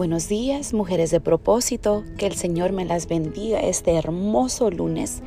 [0.00, 2.04] Buenos días, mujeres de propósito.
[2.16, 5.22] Que el Señor me las bendiga este hermoso lunes.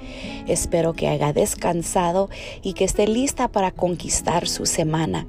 [0.47, 2.28] Espero que haya descansado
[2.63, 5.28] y que esté lista para conquistar su semana.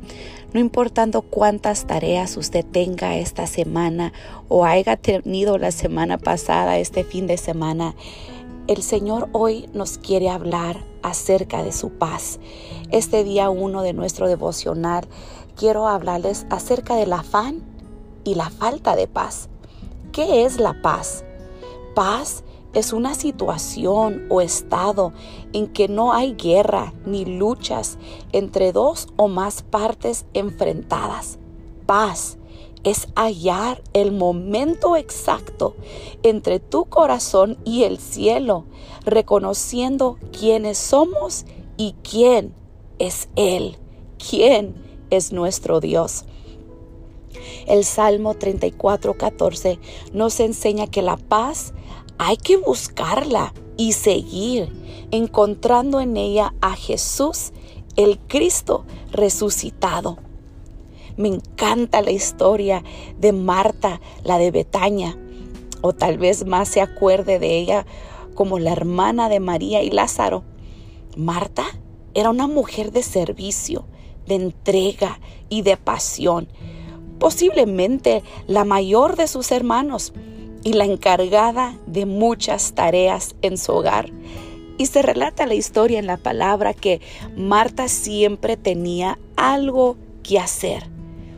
[0.55, 4.15] No importando cuántas tareas usted tenga esta semana
[4.49, 7.95] o haya tenido la semana pasada, este fin de semana,
[8.67, 12.41] el Señor hoy nos quiere hablar acerca de su paz.
[12.91, 15.07] Este día uno de nuestro devocional
[15.55, 17.74] quiero hablarles acerca del afán
[18.25, 19.49] y la falta de paz.
[20.13, 21.25] ¿Qué es la paz?
[21.95, 25.13] Paz es una situación o estado
[25.53, 27.99] en que no hay guerra ni luchas
[28.33, 31.39] entre dos o más partes enfrentadas.
[31.87, 32.39] Paz
[32.83, 35.75] es hallar el momento exacto
[36.23, 38.65] entre tu corazón y el cielo,
[39.05, 42.55] reconociendo quiénes somos y quién
[42.99, 43.79] es Él,
[44.19, 44.75] quién
[45.11, 46.25] es nuestro Dios.
[47.67, 49.79] El Salmo 34, 14
[50.13, 51.75] nos enseña que la paz
[52.19, 54.73] hay que buscarla y seguir,
[55.11, 57.53] encontrando en ella a Jesús,
[57.97, 60.19] el Cristo resucitado.
[61.17, 62.83] Me encanta la historia
[63.19, 65.17] de Marta, la de Betania,
[65.81, 67.87] o tal vez más se acuerde de ella
[68.35, 70.45] como la hermana de María y Lázaro.
[71.17, 71.65] Marta
[72.15, 73.87] era una mujer de servicio,
[74.27, 76.49] de entrega y de pasión
[77.19, 80.13] posiblemente la mayor de sus hermanos
[80.65, 84.11] y la encargada de muchas tareas en su hogar.
[84.77, 87.01] Y se relata la historia en la palabra que
[87.37, 90.89] Marta siempre tenía algo que hacer,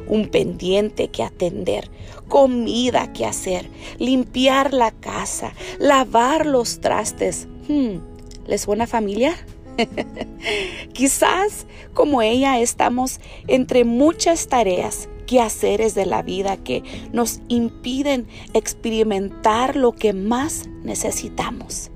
[0.09, 1.91] un pendiente que atender,
[2.29, 7.47] comida que hacer, limpiar la casa, lavar los trastes.
[7.69, 7.99] Hmm,
[8.47, 9.35] ¿Les suena familiar?
[10.95, 16.83] Quizás como ella estamos entre muchas tareas quehaceres de la vida que
[17.13, 21.91] nos impiden experimentar lo que más necesitamos,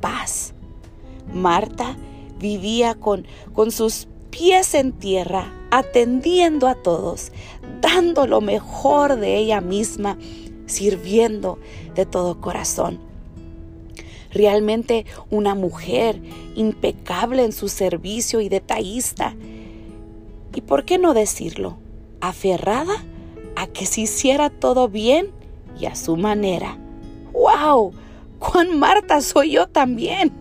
[0.00, 0.54] paz.
[1.32, 1.96] Marta
[2.38, 7.32] vivía con, con sus pies en tierra, atendiendo a todos,
[7.80, 10.18] dando lo mejor de ella misma,
[10.66, 11.58] sirviendo
[11.94, 12.98] de todo corazón.
[14.30, 16.20] Realmente una mujer
[16.54, 19.36] impecable en su servicio y detallista.
[20.54, 21.81] ¿Y por qué no decirlo?
[22.22, 23.04] Aferrada
[23.56, 25.30] a que se hiciera todo bien
[25.78, 26.78] y a su manera.
[27.32, 27.92] ¡Wow!
[28.38, 30.32] ¡Cuán Marta soy yo también!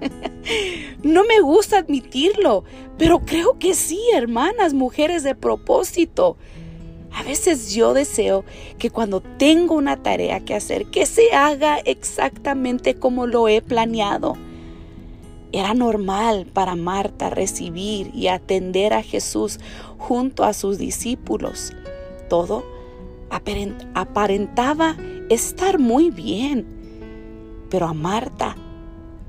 [1.03, 2.63] no me gusta admitirlo,
[2.97, 6.37] pero creo que sí, hermanas, mujeres de propósito.
[7.13, 8.45] A veces yo deseo
[8.77, 14.37] que cuando tengo una tarea que hacer, que se haga exactamente como lo he planeado.
[15.53, 19.59] Era normal para Marta recibir y atender a Jesús
[19.97, 21.73] junto a sus discípulos.
[22.29, 22.63] Todo
[23.29, 24.95] aparentaba
[25.29, 26.65] estar muy bien,
[27.69, 28.55] pero a Marta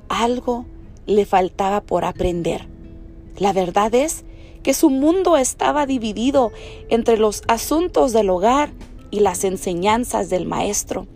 [0.09, 0.67] algo
[1.07, 2.69] le faltaba por aprender.
[3.39, 4.25] La verdad es
[4.63, 6.53] que su mundo estaba dividido
[6.89, 8.71] entre los asuntos del hogar
[9.11, 11.07] y las enseñanzas del maestro,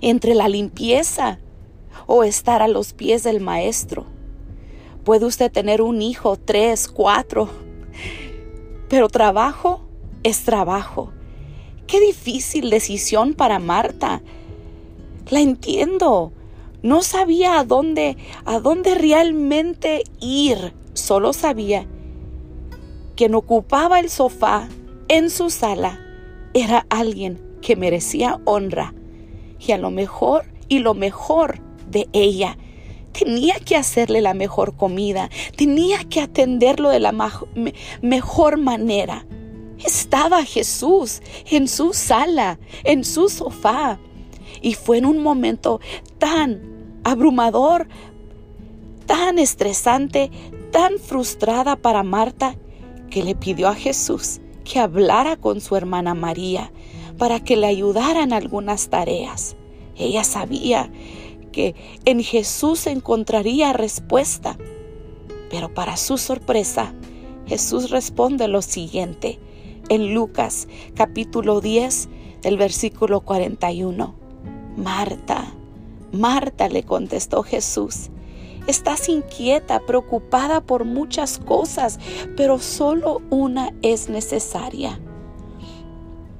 [0.00, 1.38] entre la limpieza
[2.12, 4.04] o estar a los pies del maestro.
[5.04, 7.48] Puede usted tener un hijo, tres, cuatro,
[8.88, 9.82] pero trabajo
[10.24, 11.12] es trabajo.
[11.86, 14.22] Qué difícil decisión para Marta.
[15.30, 16.32] La entiendo.
[16.82, 20.74] No sabía a dónde, a dónde realmente ir.
[20.94, 21.86] Solo sabía
[23.20, 24.66] quien ocupaba el sofá
[25.08, 26.00] en su sala
[26.54, 28.94] era alguien que merecía honra
[29.58, 31.60] y a lo mejor y lo mejor
[31.90, 32.56] de ella.
[33.12, 37.12] Tenía que hacerle la mejor comida, tenía que atenderlo de la
[38.02, 39.26] mejor manera.
[39.84, 43.98] Estaba Jesús en su sala, en su sofá.
[44.62, 45.80] Y fue en un momento
[46.18, 46.60] tan
[47.02, 47.88] abrumador,
[49.06, 50.30] tan estresante,
[50.70, 52.54] tan frustrada para Marta,
[53.10, 56.70] que le pidió a Jesús que hablara con su hermana María
[57.18, 59.56] para que le ayudara en algunas tareas.
[59.96, 60.90] Ella sabía
[61.50, 61.74] que
[62.04, 64.56] en Jesús encontraría respuesta.
[65.50, 66.94] Pero para su sorpresa,
[67.46, 69.38] Jesús responde lo siguiente
[69.88, 72.08] en Lucas capítulo 10
[72.42, 74.14] del versículo 41.
[74.76, 75.52] Marta,
[76.12, 78.10] Marta le contestó Jesús,
[78.66, 81.98] estás inquieta, preocupada por muchas cosas,
[82.36, 85.00] pero solo una es necesaria.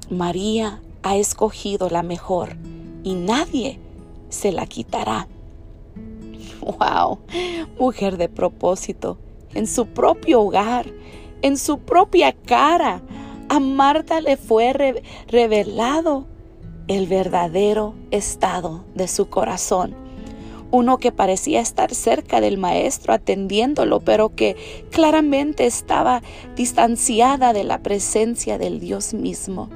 [0.09, 2.55] María ha escogido la mejor
[3.03, 3.79] y nadie
[4.31, 5.27] se la quitará.
[6.61, 7.19] ¡Wow!
[7.79, 9.17] Mujer de propósito,
[9.53, 10.87] en su propio hogar,
[11.41, 13.01] en su propia cara,
[13.49, 14.73] a Marta le fue
[15.27, 16.25] revelado
[16.87, 19.95] el verdadero estado de su corazón.
[20.71, 24.55] Uno que parecía estar cerca del maestro atendiéndolo, pero que
[24.89, 26.21] claramente estaba
[26.55, 29.69] distanciada de la presencia del Dios mismo.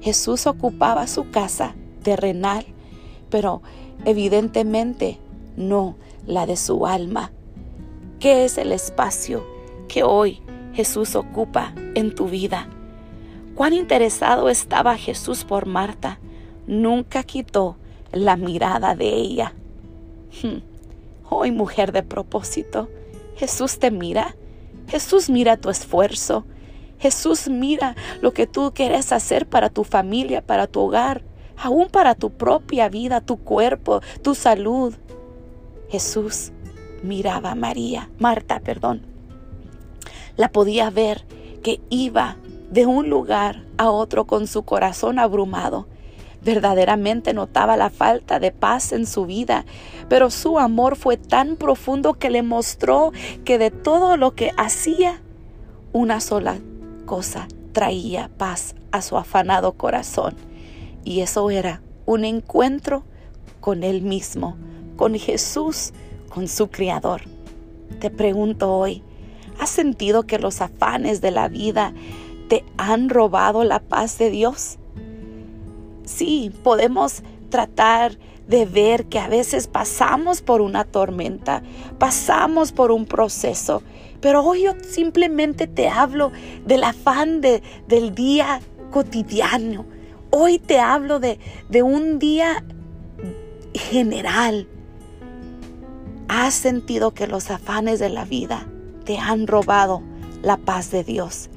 [0.00, 2.64] Jesús ocupaba su casa terrenal,
[3.30, 3.62] pero
[4.04, 5.18] evidentemente
[5.56, 5.96] no
[6.26, 7.30] la de su alma.
[8.18, 9.46] ¿Qué es el espacio
[9.88, 10.42] que hoy
[10.74, 12.68] Jesús ocupa en tu vida?
[13.54, 16.18] Cuán interesado estaba Jesús por Marta.
[16.66, 17.76] Nunca quitó
[18.12, 19.54] la mirada de ella.
[20.42, 20.58] Hmm.
[21.28, 22.88] Hoy, mujer de propósito,
[23.36, 24.36] Jesús te mira.
[24.88, 26.44] Jesús mira tu esfuerzo.
[26.98, 31.22] Jesús mira lo que tú quieres hacer para tu familia, para tu hogar,
[31.62, 34.94] aún para tu propia vida, tu cuerpo, tu salud.
[35.88, 36.52] Jesús
[37.02, 39.02] miraba a María, Marta, perdón.
[40.36, 41.24] La podía ver
[41.62, 42.36] que iba
[42.70, 45.86] de un lugar a otro con su corazón abrumado.
[46.42, 49.66] Verdaderamente notaba la falta de paz en su vida,
[50.08, 53.12] pero su amor fue tan profundo que le mostró
[53.44, 55.20] que de todo lo que hacía,
[55.92, 56.56] una sola
[57.04, 60.34] cosa traía paz a su afanado corazón.
[61.04, 63.04] Y eso era un encuentro
[63.60, 64.56] con Él mismo,
[64.96, 65.92] con Jesús,
[66.28, 67.22] con su Criador.
[68.00, 69.02] Te pregunto hoy,
[69.58, 71.92] ¿has sentido que los afanes de la vida
[72.48, 74.78] te han robado la paz de Dios?
[76.04, 78.18] Sí, podemos tratar
[78.48, 81.62] de ver que a veces pasamos por una tormenta,
[81.98, 83.82] pasamos por un proceso,
[84.20, 86.32] pero hoy yo simplemente te hablo
[86.66, 88.60] del afán de, del día
[88.90, 89.86] cotidiano.
[90.32, 92.64] Hoy te hablo de, de un día
[93.74, 94.68] general.
[96.28, 98.66] ¿Has sentido que los afanes de la vida
[99.04, 100.02] te han robado
[100.42, 101.50] la paz de Dios?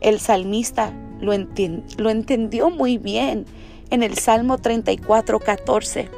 [0.00, 3.46] El salmista lo, lo entendió muy bien
[3.88, 6.10] en el Salmo 34, 14.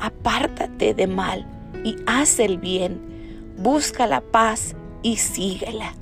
[0.00, 1.46] Apártate de mal
[1.84, 3.54] y haz el bien.
[3.58, 5.94] Busca la paz y síguela.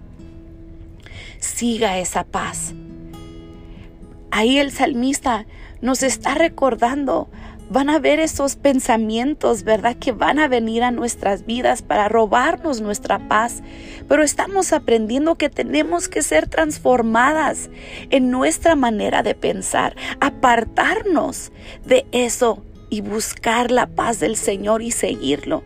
[1.40, 2.72] Siga esa paz.
[4.36, 5.46] Ahí el salmista
[5.80, 7.30] nos está recordando,
[7.70, 9.96] van a ver esos pensamientos, ¿verdad?
[9.96, 13.62] Que van a venir a nuestras vidas para robarnos nuestra paz.
[14.06, 17.70] Pero estamos aprendiendo que tenemos que ser transformadas
[18.10, 21.50] en nuestra manera de pensar, apartarnos
[21.86, 25.64] de eso y buscar la paz del Señor y seguirlo.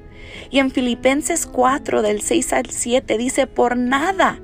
[0.53, 4.39] Y en Filipenses 4 del 6 al 7 dice, por nada,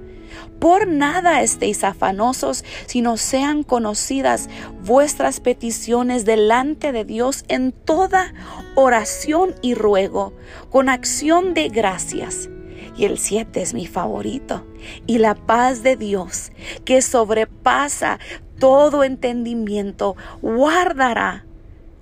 [0.58, 4.48] por nada estéis afanosos, sino sean conocidas
[4.84, 8.32] vuestras peticiones delante de Dios en toda
[8.74, 10.32] oración y ruego,
[10.70, 12.48] con acción de gracias.
[12.96, 14.66] Y el 7 es mi favorito.
[15.06, 16.50] Y la paz de Dios,
[16.84, 18.18] que sobrepasa
[18.58, 21.44] todo entendimiento, guardará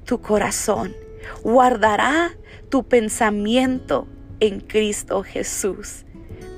[0.05, 0.95] tu corazón,
[1.43, 2.37] guardará
[2.69, 4.07] tu pensamiento
[4.41, 6.04] en Cristo Jesús.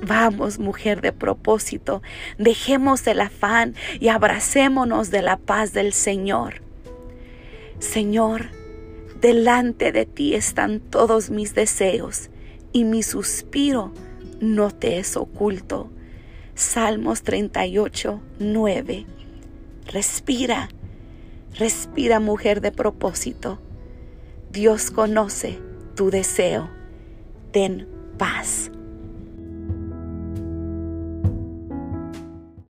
[0.01, 2.01] Vamos, mujer de propósito,
[2.37, 6.61] dejemos el afán y abracémonos de la paz del Señor.
[7.79, 8.47] Señor,
[9.19, 12.29] delante de ti están todos mis deseos
[12.71, 13.91] y mi suspiro
[14.39, 15.89] no te es oculto.
[16.53, 19.05] Salmos 38, 9.
[19.87, 20.69] Respira
[21.57, 23.59] Respira mujer de propósito.
[24.51, 25.59] Dios conoce
[25.95, 26.69] tu deseo.
[27.51, 27.87] Ten
[28.19, 28.69] paz.